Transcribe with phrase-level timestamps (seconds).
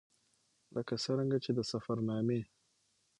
[0.37, 2.41] ـ لکه څرنګه چې د سفر نامې